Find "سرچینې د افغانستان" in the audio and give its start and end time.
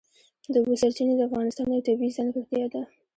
0.81-1.65